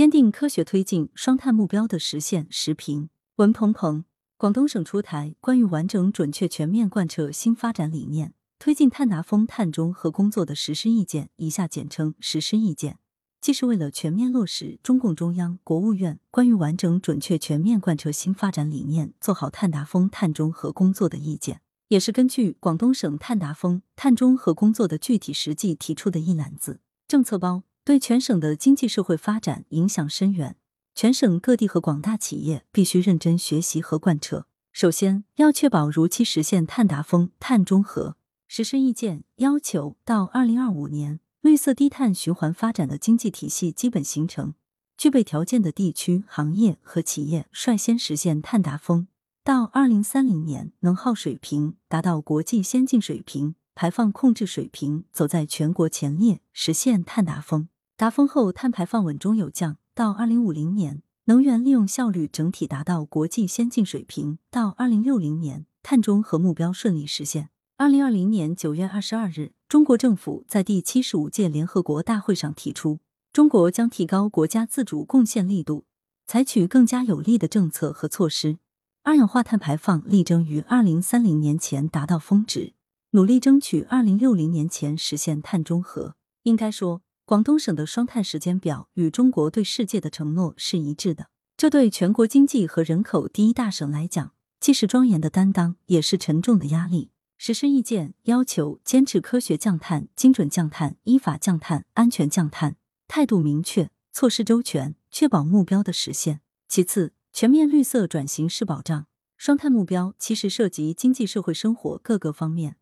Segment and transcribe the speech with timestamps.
[0.00, 2.46] 坚定科学推进双碳目标的实现。
[2.48, 4.06] 时评文鹏鹏，
[4.38, 12.96] 广东省出台关于完整、准确、全面贯彻新发展理念，推进碳达峰、碳中和工作的实施意见（以下简称实施意见），
[13.42, 27.64] 既是为了全面落实中共中央、国务院关于完整、准确、全面贯彻新发展理念，做好碳达峰、碳中和工作的意见，也是根据广东省碳达峰、碳中和工作的具体实际提出的一揽子政策包。
[27.84, 30.56] 对全省的经济社会发展影响深远，
[30.94, 34.46] 全省各地和广大企业必须认真学习和贯彻。
[34.72, 38.16] 首先，要确保如期实现碳达峰、碳中和。
[38.46, 44.54] 实施意见要求，到二零二五年，绿色低碳循环发展的经济体系基本形成，
[44.96, 49.06] 具备条件的地区、行业和企业率先实现碳达峰；
[49.42, 57.70] 到二零三零年，能耗水平达到国际先进水平，排放控制水平走在全国前列，实现碳达峰。
[57.96, 59.78] 达峰后，碳排放稳中有降。
[59.94, 64.38] 到二零五零年，能源利用效率整体达到国际先进水平。
[64.50, 67.48] 到二零六零年，碳中和目标顺利实现。
[67.78, 72.98] 二零二零年九月二十二日，中国政府在第七十五届联合国大会上提出，
[73.32, 75.86] 中国将提高国家自主贡献力度，
[76.26, 78.58] 采取更加有力的政策和措施，
[79.04, 82.74] 二氧化碳排放力争于二零三零年前达到峰值，
[83.10, 86.16] 努力争取二零六零年前实现碳中和。
[86.44, 87.02] 应该说。
[87.26, 97.12] 广东省的双碳时间表与中国对世界的承诺是一致的，这对全国经济和人口第一大省来讲，既是庄严的担当，也是沉重的压力。
[97.38, 102.74] 实施意见要求坚持科学降碳、精准降碳、依法降碳、安全降碳，
[103.06, 106.40] 态度明确，措施周全，确保目标的实现。
[106.66, 109.06] 其次，全面绿色转型是保障。
[109.36, 112.74] 双碳目标其实涉及经济社会生活各个方面，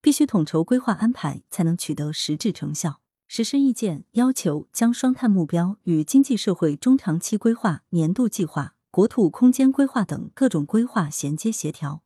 [0.00, 3.00] 必须统筹规划安排，才能取得实质成效。
[3.28, 12.02] 实施意见要求将双碳目标与经济社会中长期规划、年度计划、国土空间规划等各种规划衔接协调，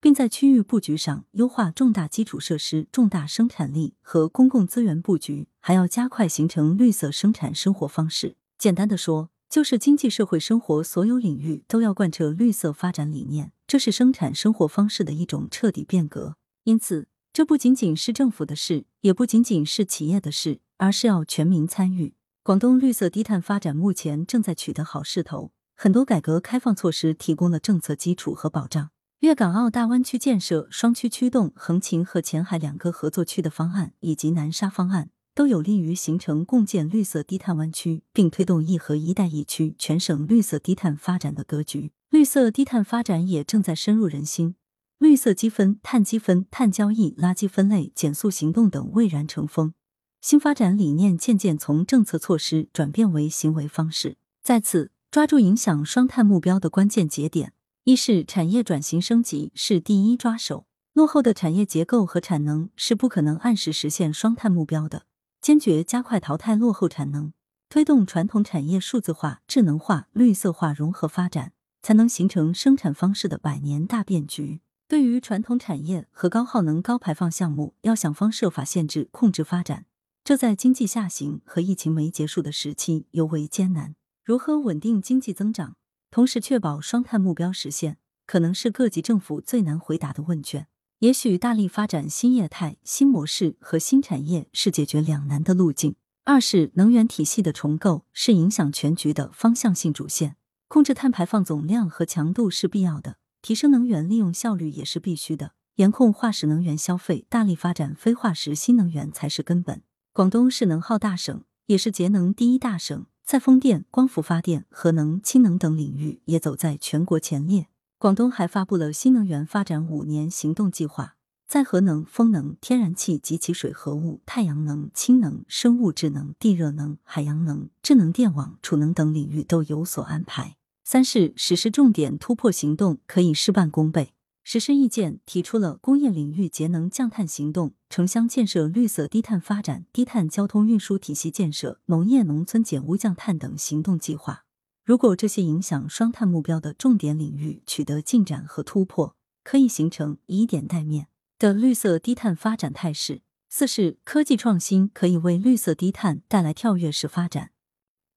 [0.00, 8.36] 并在区域布局上优化重大基础设施、重大生产力和公共资源布局，还要加快形成绿色生产生活方式。
[8.58, 16.36] 简单的说，就是经济社会生活所有领域都要贯彻绿色发展理念，这是生产生活方式的一种彻底变革。
[16.64, 20.60] 因此，这不仅仅是政府的事，也不仅仅是企业的事。
[20.78, 22.14] 而是要全民参与。
[22.42, 28.88] 广东绿色低碳发展目前正在取得好势头，很多改革开放措施提供了政策基础和保障。
[29.18, 41.92] 粤港澳大湾区建设双区驱动横琴和前海两个合作区的方案，以及南沙方案，都有利于形成共建绿色低碳湾区，并推动一核一带一区全省绿色低碳发展的格局。
[42.08, 44.54] 绿色低碳发展也正在深入人心，
[44.98, 49.74] 绿色积分、碳积分、碳交易、垃圾分类、减速行动等蔚然成风。
[50.22, 54.16] 新发展理念渐渐从政策措施转变为行为方式。
[54.42, 57.52] 在此，抓住影响双碳目标的关键节点，
[57.84, 60.66] 一是产业转型升级是第一抓手。
[60.94, 65.04] 落后的产业结构和产能是不可能按时实现双碳目标的，
[65.42, 67.34] 坚决加快淘汰落后产能，
[67.68, 71.52] 推动传统产业数字化、智能化、绿色化融合发展，
[71.82, 74.62] 才能形成生产方式的百年大变局。
[74.88, 79.86] 对于传统产业和高耗能、高排放项目，要想方设法限制、控制发展。
[80.22, 83.96] 这在经济下行和疫情没结束的时期尤为艰难。
[84.24, 85.76] 如何稳定经济增长，
[86.12, 90.68] 同时确保双碳目标实现，可能是各级政府最难回答的问卷。
[91.00, 95.96] 也许大力发展新业态、新模式和新产业是解决两难的路径。
[96.24, 100.36] 二是能源体系的重构是影响全局的方向性主线。
[100.68, 105.52] 控制碳排放总量和强度是必要的，提升能源利用效率也是必须的。
[105.76, 109.82] 严控化石能源消费，大力发展非化石新能源才是根本。
[110.12, 117.68] 广东是能耗大省，也是节能第一大省，在风电、光伏发电、核能、氢能等领域也走在全国前列。
[117.98, 121.14] 广东还发布了新能源发展五年行动计划，
[121.46, 130.56] 在核能、风能、天然气及其水合物、太阳能、氢能、生物质能、地热能、海洋能、智能电网、储能等领域都有所安排。
[130.88, 134.14] 三是实施重点突破行动，可以事半功倍。
[134.44, 144.44] 实施意见提出了工业领域节能降碳行动、城乡建设绿色低碳发展、低碳交通运输体系建设、农业农村减污降碳等行动计划。
[144.84, 153.22] 如果这些影响双碳目标的重点领域取得进展和突破，可以形成以点带面的绿色低碳发展态势。
[153.48, 157.50] 四是科技创新可以为绿色低碳带来跳跃式发展，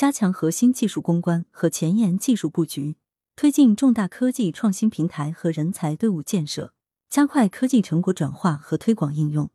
[0.00, 2.96] 加强核心技术攻关和前沿技术布局。
[3.36, 6.72] 推进重大科技创新平台和人才队伍建设，
[7.10, 9.50] 加快科技成果转化和推广应用，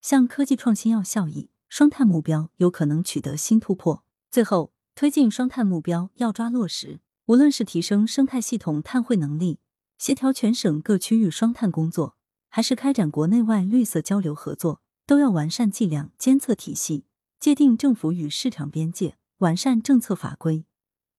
[0.00, 4.04] 向科技创新要效益、双碳目标有可能取得新突破。
[4.30, 7.00] 最后，推进双碳目标要抓落实。
[7.26, 9.58] 无论是提升生态系统碳汇能力，
[9.98, 12.16] 协调全省各区域双碳工作，
[12.48, 17.06] 还是开展国内外绿色交流合作，都要完善计量监测体系，
[17.40, 20.64] 界定政府与市场边界，完善政策法规，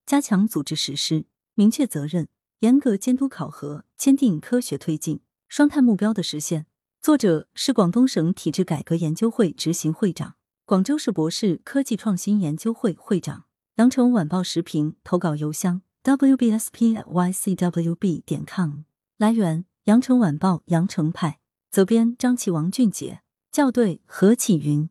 [0.06, 1.26] 加强组织实施，
[1.56, 2.28] 明确责任，
[2.60, 6.66] 严格监督考核，坚定科学推进双碳目标的实现。
[7.02, 10.36] 作者是广东省体制改革研究会执行会长，
[10.66, 13.46] 广州市博士科技创新研究会会长。
[13.76, 17.04] 羊城晚报时评投稿邮箱：wbsp.ycwb
[18.26, 18.82] 点 com。
[19.16, 21.40] 来源：羊城晚报羊城派。
[21.72, 23.22] 责编：张琪、王俊杰。
[23.54, 24.90] 校对：何启云。